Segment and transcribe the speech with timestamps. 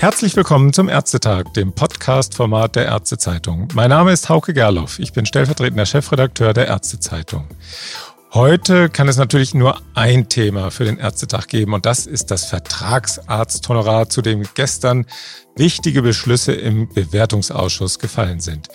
[0.00, 3.68] Herzlich willkommen zum Ärztetag, dem Podcast-Format der Ärztezeitung.
[3.74, 4.98] Mein Name ist Hauke Gerloff.
[4.98, 7.46] Ich bin stellvertretender Chefredakteur der Ärztezeitung.
[8.32, 12.46] Heute kann es natürlich nur ein Thema für den Ärztetag geben und das ist das
[12.46, 15.04] Vertragsarzthonorar, zu dem gestern
[15.54, 18.68] wichtige Beschlüsse im Bewertungsausschuss gefallen sind.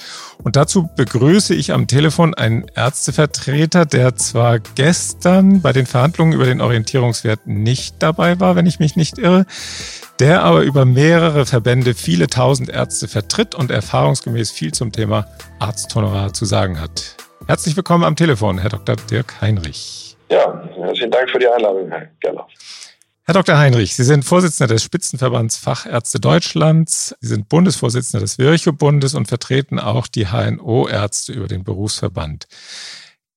[0.44, 6.46] Und dazu begrüße ich am Telefon einen Ärztevertreter, der zwar gestern bei den Verhandlungen über
[6.46, 9.48] den Orientierungswert nicht dabei war, wenn ich mich nicht irre,
[10.20, 15.28] der aber über mehrere Verbände viele tausend Ärzte vertritt und erfahrungsgemäß viel zum Thema
[15.60, 17.16] Arzthonorar zu sagen hat.
[17.48, 18.96] Herzlich willkommen am Telefon, Herr Dr.
[18.96, 20.16] Dirk Heinrich.
[20.30, 22.48] Ja, herzlichen Dank für die Einladung, Herr Gerloff.
[23.26, 23.58] Herr Dr.
[23.58, 27.16] Heinrich, Sie sind Vorsitzender des Spitzenverbands Fachärzte Deutschlands.
[27.20, 32.48] Sie sind Bundesvorsitzender des Virchow-Bundes und vertreten auch die HNO-Ärzte über den Berufsverband.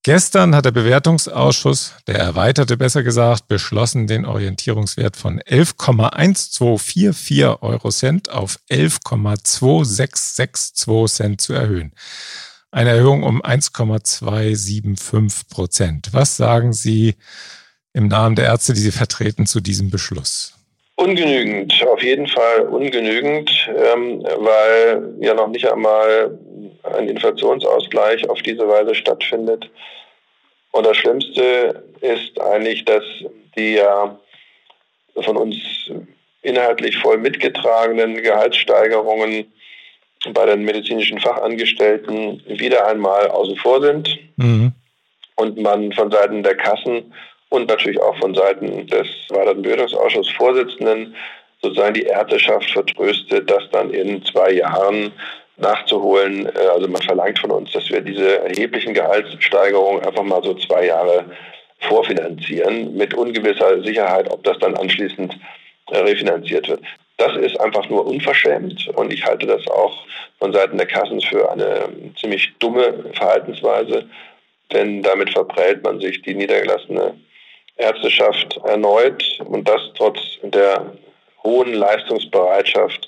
[0.05, 8.31] Gestern hat der Bewertungsausschuss, der erweiterte besser gesagt, beschlossen, den Orientierungswert von 11,1244 Euro Cent
[8.31, 11.93] auf 11,2662 Cent zu erhöhen
[12.71, 16.09] eine Erhöhung um 1,275 Prozent.
[16.13, 17.15] Was sagen Sie
[17.93, 20.55] im Namen der Ärzte, die Sie vertreten, zu diesem Beschluss?
[20.97, 26.37] Ungenügend, auf jeden Fall ungenügend, ähm, weil ja noch nicht einmal
[26.95, 29.71] ein Inflationsausgleich auf diese Weise stattfindet.
[30.73, 33.05] Und das Schlimmste ist eigentlich, dass
[33.57, 34.19] die ja
[35.23, 35.57] von uns
[36.43, 39.53] inhaltlich voll mitgetragenen Gehaltssteigerungen
[40.33, 44.73] bei den medizinischen Fachangestellten wieder einmal außen vor sind mhm.
[45.37, 47.13] und man von Seiten der Kassen
[47.51, 51.15] und natürlich auch von Seiten des weiteren Bildungsausschusses Vorsitzenden
[51.63, 55.13] sozusagen die Ärzteschaft vertröstet, das dann in zwei Jahren
[55.59, 56.47] nachzuholen.
[56.47, 60.87] Äh, also man verlangt von uns, dass wir diese erheblichen Gehaltssteigerungen einfach mal so zwei
[60.87, 61.25] Jahre
[61.81, 65.37] vorfinanzieren, mit ungewisser Sicherheit, ob das dann anschließend
[65.91, 66.83] äh, refinanziert wird.
[67.19, 70.05] Das ist einfach nur unverschämt und ich halte das auch
[70.39, 71.89] von Seiten der Kassen für eine
[72.19, 74.09] ziemlich dumme Verhaltensweise,
[74.73, 77.15] denn damit verprellt man sich die niedergelassene
[77.77, 80.93] Ärzteschaft erneut und das trotz der
[81.43, 83.08] hohen Leistungsbereitschaft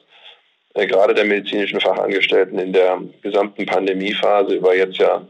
[0.80, 5.26] äh, gerade der medizinischen Fachangestellten in der gesamten Pandemiephase über jetzt ja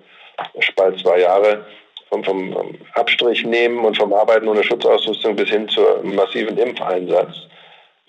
[0.76, 1.64] bald zwei Jahre
[2.08, 7.34] vom, vom Abstrich nehmen und vom Arbeiten ohne Schutzausrüstung bis hin zum massiven Impfeinsatz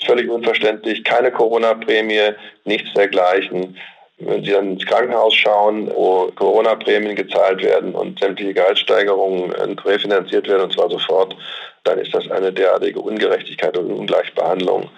[0.05, 2.33] völlig unverständlich, keine Corona-Prämie,
[2.65, 3.77] nichts dergleichen.
[4.17, 10.63] Wenn Sie dann ins Krankenhaus schauen, wo Corona-Prämien gezahlt werden und sämtliche Gehaltssteigerungen refinanziert werden,
[10.63, 11.35] und zwar sofort,
[11.83, 14.89] dann ist das eine derartige Ungerechtigkeit und Ungleichbehandlung,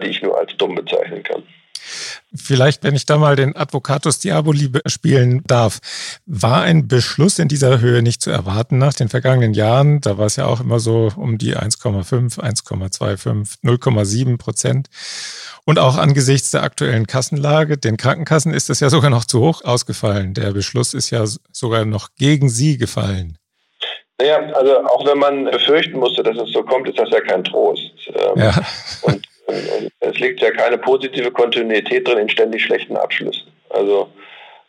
[0.00, 1.44] die ich nur als dumm bezeichnen kann.
[2.34, 5.80] Vielleicht, wenn ich da mal den Advocatus Diaboli spielen darf,
[6.24, 10.00] war ein Beschluss in dieser Höhe nicht zu erwarten nach den vergangenen Jahren?
[10.00, 14.88] Da war es ja auch immer so um die 1,5, 1,25, 0,7 Prozent.
[15.64, 19.62] Und auch angesichts der aktuellen Kassenlage, den Krankenkassen ist es ja sogar noch zu hoch
[19.64, 20.34] ausgefallen.
[20.34, 23.36] Der Beschluss ist ja sogar noch gegen Sie gefallen.
[24.18, 27.44] Naja, also auch wenn man befürchten musste, dass es so kommt, ist das ja kein
[27.44, 27.92] Trost.
[28.08, 28.54] Ähm, ja.
[29.02, 29.26] Und
[30.00, 33.50] es liegt ja keine positive Kontinuität drin in ständig schlechten Abschlüssen.
[33.70, 34.08] Also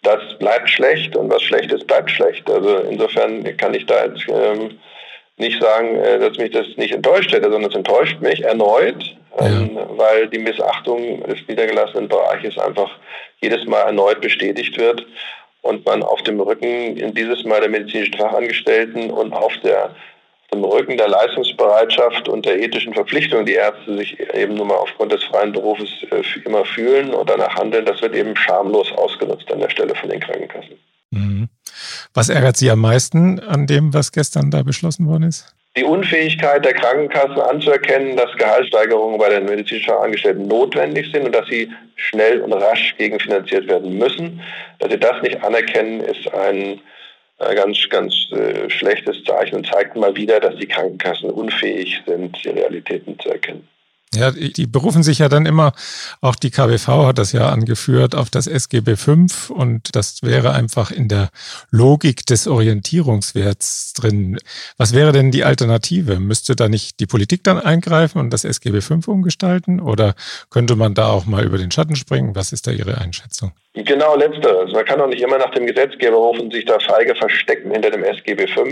[0.03, 2.49] das bleibt schlecht und was schlecht ist, bleibt schlecht.
[2.49, 4.77] Also insofern kann ich da jetzt ähm,
[5.37, 9.71] nicht sagen, äh, dass mich das nicht enttäuscht hätte, sondern es enttäuscht mich erneut, ähm,
[9.75, 9.87] ja.
[9.97, 12.91] weil die Missachtung des niedergelassenen Bereiches einfach
[13.41, 15.05] jedes Mal erneut bestätigt wird
[15.61, 19.95] und man auf dem Rücken dieses Mal der medizinischen Fachangestellten und auf der
[20.53, 25.11] im Rücken der Leistungsbereitschaft und der ethischen Verpflichtung, die Ärzte sich eben nur mal aufgrund
[25.11, 29.59] des freien Berufes äh, immer fühlen und danach handeln, das wird eben schamlos ausgenutzt an
[29.59, 30.79] der Stelle von den Krankenkassen.
[31.11, 31.49] Mhm.
[32.13, 35.53] Was ärgert Sie am meisten an dem, was gestern da beschlossen worden ist?
[35.75, 41.47] Die Unfähigkeit der Krankenkassen anzuerkennen, dass Gehaltssteigerungen bei den medizinischen Angestellten notwendig sind und dass
[41.47, 44.39] sie schnell und rasch gegenfinanziert werden müssen.
[44.77, 46.79] Dass sie das nicht anerkennen, ist ein
[47.37, 52.49] ganz, ganz äh, schlechtes Zeichen und zeigt mal wieder, dass die Krankenkassen unfähig sind, die
[52.49, 53.67] Realitäten zu erkennen.
[54.15, 55.73] Ja, die berufen sich ja dann immer,
[56.21, 60.91] auch die KWV hat das ja angeführt, auf das SGB V und das wäre einfach
[60.91, 61.29] in der
[61.71, 64.37] Logik des Orientierungswerts drin.
[64.77, 66.19] Was wäre denn die Alternative?
[66.19, 70.13] Müsste da nicht die Politik dann eingreifen und das SGB V umgestalten oder
[70.51, 72.35] könnte man da auch mal über den Schatten springen?
[72.35, 73.51] Was ist da Ihre Einschätzung?
[73.75, 74.71] Genau, letzteres.
[74.71, 78.03] Man kann doch nicht immer nach dem Gesetzgeber rufen, sich da feige verstecken hinter dem
[78.03, 78.65] SGB V.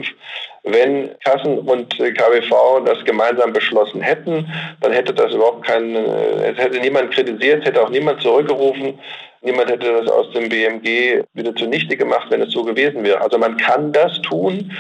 [0.63, 4.48] Wenn Kassen und KBV das gemeinsam beschlossen hätten,
[4.80, 9.00] dann hätte das überhaupt keinen, es hätte niemand kritisiert, hätte auch niemand zurückgerufen.
[9.42, 13.21] Niemand hätte das aus dem BMG wieder zunichte gemacht, wenn es so gewesen wäre.
[13.21, 14.71] Also man kann das tun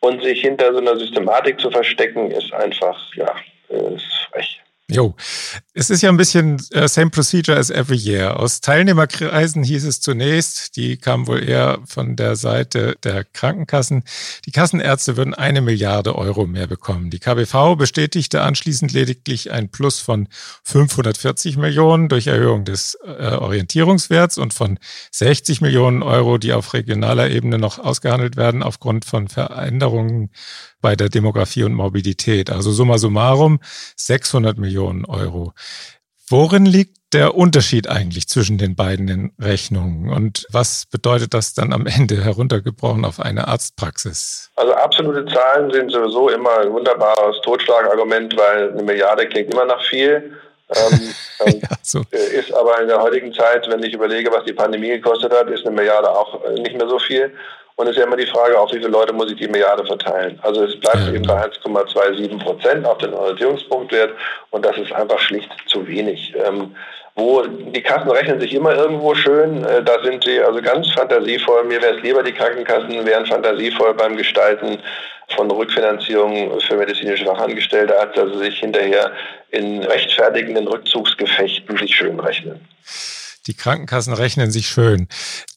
[0.00, 3.32] und sich hinter so einer Systematik zu verstecken, ist einfach, ja,
[3.68, 4.60] ist frech.
[4.90, 5.14] Jo,
[5.74, 8.40] es ist ja ein bisschen uh, same procedure as every year.
[8.40, 14.02] Aus Teilnehmerkreisen hieß es zunächst, die kamen wohl eher von der Seite der Krankenkassen,
[14.46, 17.10] die Kassenärzte würden eine Milliarde Euro mehr bekommen.
[17.10, 20.26] Die KBV bestätigte anschließend lediglich ein Plus von
[20.64, 24.78] 540 Millionen durch Erhöhung des äh, Orientierungswerts und von
[25.12, 30.30] 60 Millionen Euro, die auf regionaler Ebene noch ausgehandelt werden aufgrund von Veränderungen
[30.80, 32.50] bei der Demografie und Morbidität.
[32.50, 33.60] Also summa summarum
[33.96, 35.52] 600 Millionen Euro.
[36.30, 41.86] Worin liegt der Unterschied eigentlich zwischen den beiden Rechnungen und was bedeutet das dann am
[41.86, 44.50] Ende heruntergebrochen auf eine Arztpraxis?
[44.56, 49.82] Also absolute Zahlen sind sowieso immer ein wunderbares Totschlagargument, weil eine Milliarde klingt immer nach
[49.84, 50.36] viel.
[50.68, 51.14] ähm,
[51.62, 52.02] ja, so.
[52.10, 55.66] Ist aber in der heutigen Zeit, wenn ich überlege, was die Pandemie gekostet hat, ist
[55.66, 57.32] eine Milliarde auch nicht mehr so viel.
[57.78, 59.86] Und es ist ja immer die Frage, auf wie viele Leute muss ich die Milliarde
[59.86, 60.36] verteilen.
[60.42, 64.14] Also es bleibt ja, eben bei 1,27 Prozent auf den Orientierungspunktwert
[64.50, 66.34] und das ist einfach schlicht zu wenig.
[66.44, 66.74] Ähm,
[67.14, 71.64] wo die Kassen rechnen sich immer irgendwo schön, äh, da sind sie also ganz fantasievoll.
[71.64, 74.80] Mir wäre es lieber, die Krankenkassen wären fantasievoll beim Gestalten
[75.36, 79.12] von Rückfinanzierungen für medizinische Fachangestellte, als dass sie sich hinterher
[79.50, 82.60] in rechtfertigenden Rückzugsgefechten sich schön rechnen.
[83.48, 85.08] Die Krankenkassen rechnen sich schön.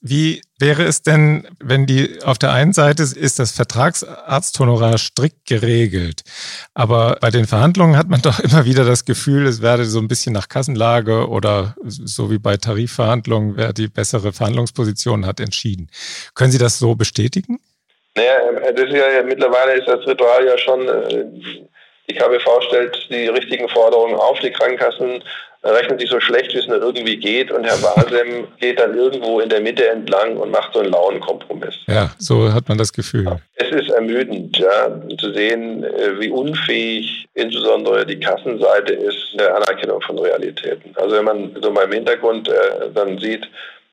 [0.02, 6.22] Wie wäre es denn, wenn die auf der einen Seite ist das Vertragsarzthonorar strikt geregelt,
[6.74, 10.08] aber bei den Verhandlungen hat man doch immer wieder das Gefühl, es werde so ein
[10.08, 15.90] bisschen nach Kassenlage oder so wie bei Tarifverhandlungen, wer die bessere Verhandlungsposition hat, entschieden.
[16.34, 17.60] Können Sie das so bestätigen?
[18.16, 21.26] Naja, das ist ja mittlerweile ist das Ritual ja schon, äh,
[22.10, 25.24] die KBV stellt die richtigen Forderungen auf, die Krankenkassen
[25.64, 27.52] rechnet sich so schlecht, wie es nur irgendwie geht.
[27.52, 31.20] Und Herr Basem geht dann irgendwo in der Mitte entlang und macht so einen lauen
[31.20, 31.76] Kompromiss.
[31.88, 33.40] Ja, so hat man das Gefühl.
[33.56, 40.02] Es ist ermüdend, ja, zu sehen, äh, wie unfähig insbesondere die Kassenseite ist der Anerkennung
[40.02, 40.94] von Realitäten.
[40.96, 43.48] Also wenn man so mal im Hintergrund äh, dann sieht,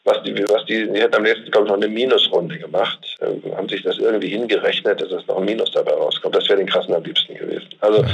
[0.04, 3.54] was die, was die, die hätten am nächsten, glaube ich, noch eine Minusrunde gemacht, äh,
[3.54, 6.34] haben sich das irgendwie hingerechnet, dass es noch ein Minus dabei rauskommt.
[6.34, 7.68] Das wäre den Kassen am liebsten gewesen.
[7.80, 8.04] Also.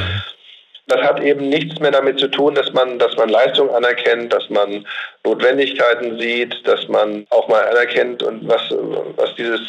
[0.87, 4.51] Das hat eben nichts mehr damit zu tun, dass man, dass man Leistung anerkennt, dass
[4.51, 4.87] man
[5.25, 8.63] Notwendigkeiten sieht, dass man auch mal anerkennt und was,
[9.17, 9.61] was dieses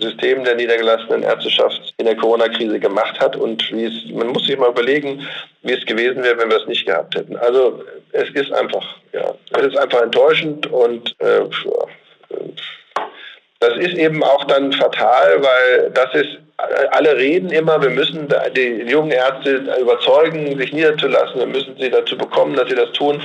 [0.00, 4.56] System der niedergelassenen Ärzteschaft in der Corona-Krise gemacht hat und wie es, man muss sich
[4.56, 5.26] mal überlegen,
[5.62, 7.36] wie es gewesen wäre, wenn wir es nicht gehabt hätten.
[7.36, 11.40] Also es ist einfach, ja, es ist einfach enttäuschend und äh,
[13.60, 16.38] das ist eben auch dann fatal, weil das ist
[16.90, 22.18] alle reden immer, wir müssen die jungen Ärzte überzeugen, sich niederzulassen, wir müssen sie dazu
[22.18, 23.22] bekommen, dass sie das tun.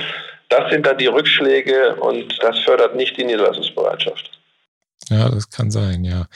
[0.50, 4.33] Das sind dann die Rückschläge und das fördert nicht die Niederlassungsbereitschaft.
[5.10, 6.26] Ja, das kann sein, ja.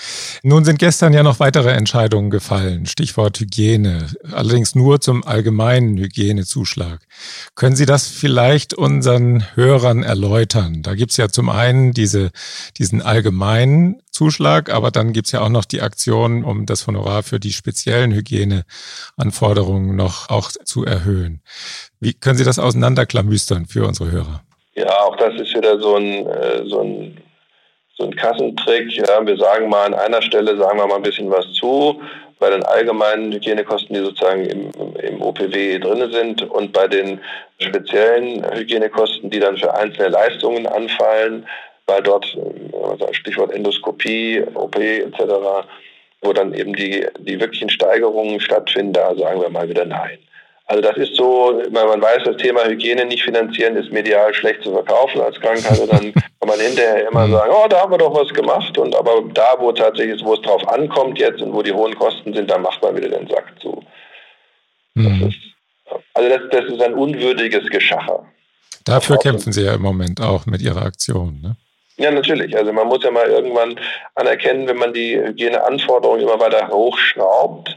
[0.42, 2.86] Nun sind gestern ja noch weitere Entscheidungen gefallen.
[2.86, 4.08] Stichwort Hygiene.
[4.32, 7.00] Allerdings nur zum allgemeinen Hygienezuschlag.
[7.54, 10.82] Können Sie das vielleicht unseren Hörern erläutern?
[10.82, 12.30] Da gibt's ja zum einen diese,
[12.76, 17.40] diesen allgemeinen Zuschlag, aber dann gibt's ja auch noch die Aktion, um das Honorar für
[17.40, 21.40] die speziellen Hygieneanforderungen noch auch zu erhöhen.
[22.00, 24.42] Wie können Sie das auseinanderklamüstern für unsere Hörer?
[24.74, 27.20] Ja, auch das ist wieder so ein, äh, so ein
[27.98, 28.96] so ein Kassentrick.
[28.96, 32.00] Ja, wir sagen mal an einer Stelle, sagen wir mal ein bisschen was zu,
[32.38, 34.70] bei den allgemeinen Hygienekosten, die sozusagen im,
[35.02, 37.20] im OPW drin sind und bei den
[37.58, 41.46] speziellen Hygienekosten, die dann für einzelne Leistungen anfallen,
[41.86, 42.36] weil dort,
[43.12, 45.18] Stichwort Endoskopie, OP etc.,
[46.20, 50.18] wo dann eben die, die wirklichen Steigerungen stattfinden, da sagen wir mal wieder nein.
[50.70, 54.62] Also das ist so, weil man weiß, das Thema Hygiene nicht finanzieren ist medial schlecht
[54.62, 57.32] zu verkaufen als Krankenkasse, dann kann man hinterher immer mhm.
[57.32, 58.76] sagen, oh, da haben wir doch was gemacht.
[58.76, 62.34] Und aber da, wo tatsächlich, wo es drauf ankommt jetzt und wo die hohen Kosten
[62.34, 63.82] sind, da macht man wieder den Sack zu.
[64.94, 65.28] Mhm.
[65.28, 65.38] Ist,
[66.12, 68.26] also das, das ist ein unwürdiges Geschacher.
[68.84, 71.56] Dafür kämpfen Sie ja im Moment auch mit Ihrer Aktion, ne?
[71.96, 72.56] Ja, natürlich.
[72.56, 73.78] Also man muss ja mal irgendwann
[74.14, 77.76] anerkennen, wenn man die Hygieneanforderungen immer weiter hochschraubt,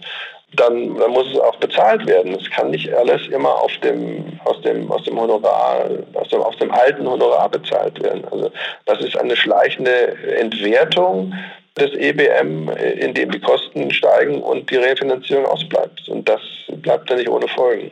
[0.54, 2.34] dann, dann muss es auch bezahlt werden.
[2.34, 6.58] Es kann nicht alles immer auf dem, aus dem, aus dem Honorar, aus dem, aus
[6.58, 8.26] dem alten Honorar bezahlt werden.
[8.32, 8.52] Also
[8.86, 11.34] das ist eine schleichende Entwertung
[11.78, 16.10] des EBM, in dem die Kosten steigen und die Refinanzierung ausbleibt.
[16.10, 16.42] Und das
[16.82, 17.92] bleibt dann nicht ohne Folgen.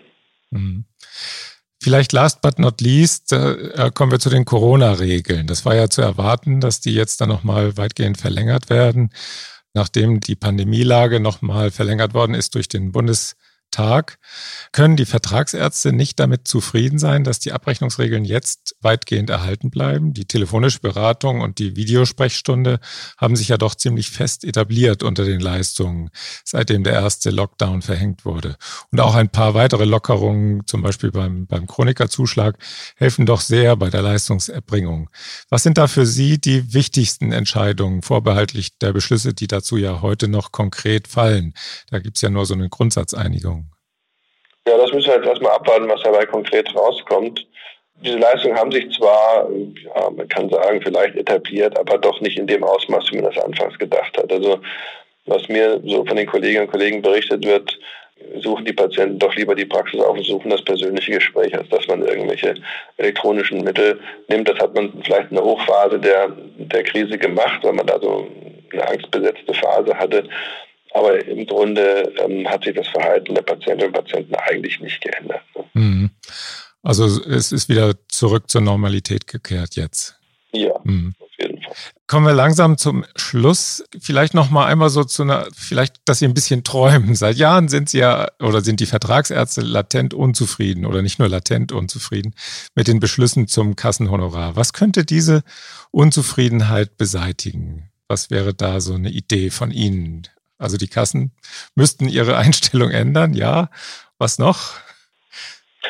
[0.51, 0.83] Mhm.
[1.81, 5.47] Vielleicht last but not least äh, kommen wir zu den Corona-Regeln.
[5.47, 9.11] Das war ja zu erwarten, dass die jetzt dann nochmal weitgehend verlängert werden
[9.73, 13.35] nachdem die Pandemielage nochmal verlängert worden ist durch den Bundes
[13.71, 14.17] Tag.
[14.71, 20.13] Können die Vertragsärzte nicht damit zufrieden sein, dass die Abrechnungsregeln jetzt weitgehend erhalten bleiben?
[20.13, 22.79] Die telefonische Beratung und die Videosprechstunde
[23.17, 26.09] haben sich ja doch ziemlich fest etabliert unter den Leistungen,
[26.43, 28.57] seitdem der erste Lockdown verhängt wurde.
[28.91, 32.57] Und auch ein paar weitere Lockerungen, zum Beispiel beim, beim Chronikerzuschlag,
[32.95, 35.09] helfen doch sehr bei der Leistungserbringung.
[35.49, 40.27] Was sind da für Sie die wichtigsten Entscheidungen, vorbehaltlich der Beschlüsse, die dazu ja heute
[40.27, 41.53] noch konkret fallen?
[41.89, 43.58] Da gibt es ja nur so eine Grundsatzeinigung.
[44.67, 47.45] Ja, das müssen wir jetzt erstmal abwarten, was dabei konkret rauskommt.
[48.01, 52.47] Diese Leistungen haben sich zwar, ja, man kann sagen, vielleicht etabliert, aber doch nicht in
[52.47, 54.31] dem Ausmaß, wie man das anfangs gedacht hat.
[54.31, 54.59] Also
[55.25, 57.77] was mir so von den Kolleginnen und Kollegen berichtet wird,
[58.41, 61.87] suchen die Patienten doch lieber die Praxis auf und suchen das persönliche Gespräch, als dass
[61.87, 62.55] man irgendwelche
[62.97, 64.47] elektronischen Mittel nimmt.
[64.47, 68.27] Das hat man vielleicht in der Hochphase der, der Krise gemacht, weil man da so
[68.73, 70.23] eine angstbesetzte Phase hatte.
[70.99, 75.41] Aber im Grunde ähm, hat sich das Verhalten der Patientinnen und Patienten eigentlich nicht geändert.
[75.55, 75.63] Ne?
[75.73, 76.09] Mhm.
[76.83, 80.19] Also es ist wieder zurück zur Normalität gekehrt jetzt.
[80.51, 81.13] Ja, mhm.
[81.19, 81.73] auf jeden Fall.
[82.07, 83.85] Kommen wir langsam zum Schluss.
[83.97, 87.15] Vielleicht noch mal einmal so zu einer, vielleicht, dass Sie ein bisschen träumen.
[87.15, 91.71] Seit Jahren sind Sie ja oder sind die Vertragsärzte latent unzufrieden oder nicht nur latent
[91.71, 92.35] unzufrieden
[92.75, 94.57] mit den Beschlüssen zum Kassenhonorar.
[94.57, 95.43] Was könnte diese
[95.91, 97.89] Unzufriedenheit beseitigen?
[98.09, 100.27] Was wäre da so eine Idee von Ihnen?
[100.59, 101.31] Also die Kassen
[101.75, 103.69] müssten ihre Einstellung ändern, ja.
[104.17, 104.73] Was noch?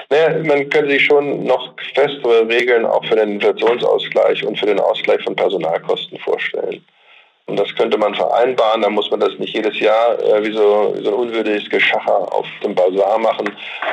[0.09, 4.79] Naja, man könnte sich schon noch festere Regeln auch für den Inflationsausgleich und für den
[4.79, 6.83] Ausgleich von Personalkosten vorstellen.
[7.47, 10.93] Und das könnte man vereinbaren, da muss man das nicht jedes Jahr äh, wie, so,
[10.95, 13.49] wie so ein unwürdiges Geschacher auf dem Basar machen.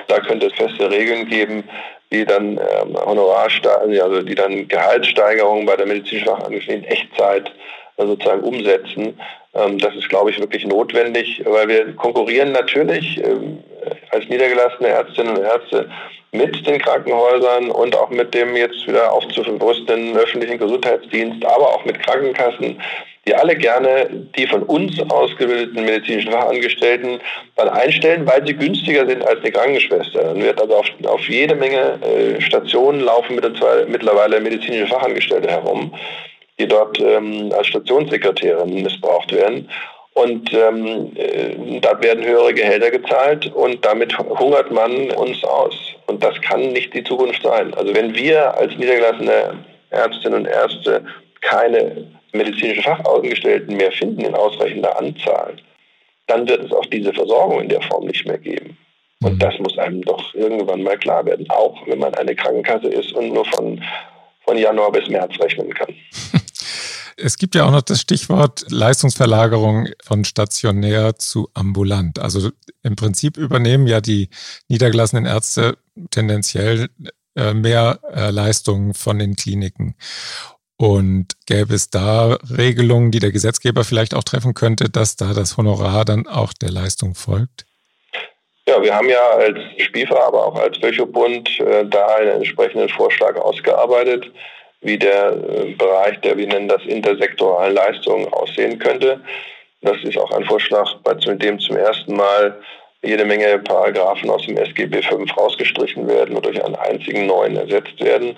[0.09, 1.65] Da könnte es feste Regeln geben,
[2.13, 7.51] die dann ähm, Honorarsteigerungen, also die dann Gehaltssteigerungen bei der medizinischen Fachangestellten in Echtzeit
[7.97, 9.19] sozusagen umsetzen.
[9.57, 13.59] Ähm, das ist, glaube ich, wirklich notwendig, weil wir konkurrieren natürlich ähm,
[14.11, 15.89] als niedergelassene Ärztinnen und Ärzte
[16.33, 22.01] mit den Krankenhäusern und auch mit dem jetzt wieder aufzuverbrüstenden öffentlichen Gesundheitsdienst, aber auch mit
[22.03, 22.81] Krankenkassen,
[23.27, 27.21] die alle gerne die von uns ausgebildeten medizinischen Fachangestellten
[27.57, 30.23] dann einstellen, weil sie günstiger sind als die Krankenschwester.
[30.23, 33.41] Dann wird also auf, auf jede Menge äh, Stationen laufen
[33.89, 35.93] mittlerweile medizinische Fachangestellte herum
[36.59, 39.69] die dort ähm, als Stationssekretärin missbraucht werden.
[40.15, 45.75] Und ähm, äh, da werden höhere Gehälter gezahlt und damit hungert man uns aus.
[46.07, 47.75] Und das kann nicht die Zukunft sein.
[47.75, 51.05] Also wenn wir als niedergelassene Ärztinnen und Ärzte
[51.43, 55.57] keine medizinischen Fachangestellten mehr finden in ausreichender Anzahl,
[56.27, 58.77] dann wird es auch diese Versorgung in der Form nicht mehr geben.
[59.23, 59.39] Und mhm.
[59.39, 63.33] das muss einem doch irgendwann mal klar werden, auch wenn man eine Krankenkasse ist und
[63.33, 63.83] nur von,
[64.45, 65.95] von Januar bis März rechnen kann.
[67.17, 72.19] Es gibt ja auch noch das Stichwort Leistungsverlagerung von stationär zu ambulant.
[72.19, 72.51] Also
[72.83, 74.29] im Prinzip übernehmen ja die
[74.69, 75.79] niedergelassenen Ärzte
[76.11, 76.89] tendenziell
[77.35, 79.95] äh, mehr äh, Leistungen von den Kliniken.
[80.79, 85.57] Und gäbe es da Regelungen, die der Gesetzgeber vielleicht auch treffen könnte, dass da das
[85.57, 87.65] Honorar dann auch der Leistung folgt?
[88.69, 90.79] Ja, wir haben ja als SPIFA, aber auch als
[91.13, 94.31] Bund äh, da einen entsprechenden Vorschlag ausgearbeitet
[94.87, 99.21] wie der äh, Bereich der, wir nennen das, intersektoralen Leistungen aussehen könnte.
[99.83, 102.57] Das ist auch ein Vorschlag, bei dem zum ersten Mal
[103.03, 108.03] jede Menge Paragraphen aus dem SGB V rausgestrichen werden oder durch einen einzigen neuen ersetzt
[108.03, 108.37] werden.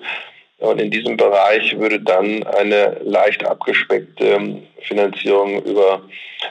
[0.58, 6.02] Und in diesem Bereich würde dann eine leicht abgespeckte ähm, Finanzierung über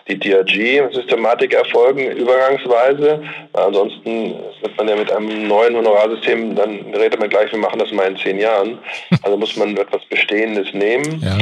[0.07, 3.21] die DRG-Systematik erfolgen, übergangsweise.
[3.51, 7.91] Ansonsten wird man ja mit einem neuen Honorarsystem, dann redet man gleich, wir machen das
[7.91, 8.79] mal in zehn Jahren.
[9.23, 11.21] Also muss man etwas Bestehendes nehmen.
[11.21, 11.37] Ja.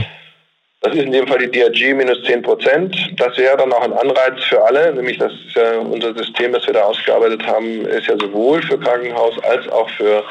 [0.82, 2.96] Das ist in dem Fall die DRG minus 10 Prozent.
[3.18, 6.66] Das wäre dann auch ein Anreiz für alle, nämlich das ist ja unser System, das
[6.68, 10.24] wir da ausgearbeitet haben, ist ja sowohl für Krankenhaus als auch für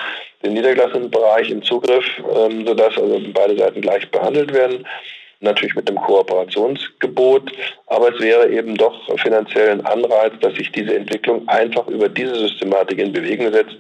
[0.45, 2.05] den niedergelassenen Bereich im Zugriff,
[2.37, 4.87] ähm, sodass also beide Seiten gleich behandelt werden.
[5.41, 7.53] Natürlich mit einem Kooperationsgebot,
[7.89, 12.35] aber es wäre eben doch finanziell ein Anreiz, dass sich diese Entwicklung einfach über diese
[12.35, 13.77] Systematik in Bewegung setzt.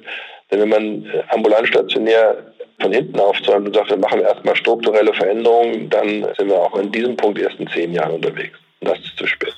[0.50, 5.14] Denn wenn man äh, ambulant stationär von hinten aufzäumt und sagt, wir machen erstmal strukturelle
[5.14, 8.58] Veränderungen, dann sind wir auch in diesem Punkt erst in zehn Jahren unterwegs.
[8.80, 9.54] Und das ist zu spät.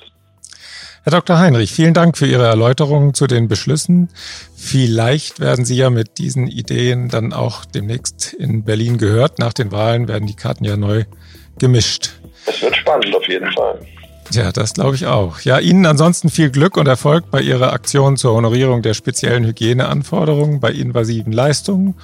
[1.07, 1.39] Herr Dr.
[1.39, 4.09] Heinrich, vielen Dank für Ihre Erläuterungen zu den Beschlüssen.
[4.57, 9.39] Vielleicht werden Sie ja mit diesen Ideen dann auch demnächst in Berlin gehört.
[9.39, 11.05] Nach den Wahlen werden die Karten ja neu
[11.59, 12.19] gemischt.
[12.45, 13.79] Es wird spannend auf jeden Fall.
[14.31, 15.39] Ja, das glaube ich auch.
[15.39, 20.59] Ja, Ihnen ansonsten viel Glück und Erfolg bei Ihrer Aktion zur Honorierung der speziellen Hygieneanforderungen
[20.59, 21.95] bei invasiven Leistungen.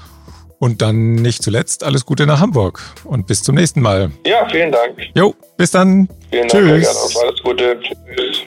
[0.59, 4.11] Und dann nicht zuletzt alles Gute nach Hamburg und bis zum nächsten Mal.
[4.25, 4.95] Ja, vielen Dank.
[5.13, 6.07] Jo, bis dann.
[6.29, 7.17] Vielen Dank, Tschüss.
[7.17, 7.77] Alles Gute.
[7.81, 8.43] Tschüss.